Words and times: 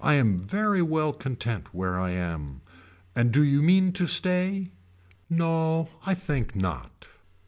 I 0.00 0.14
am 0.14 0.38
very 0.38 0.82
well 0.82 1.12
content 1.12 1.74
where 1.74 1.98
I 1.98 2.12
am. 2.12 2.60
And 3.16 3.32
do 3.32 3.42
you 3.42 3.60
mean 3.60 3.90
to 3.94 4.06
stay. 4.06 4.70
No 5.28 5.88
I 6.06 6.14
think 6.14 6.54
not. 6.54 7.08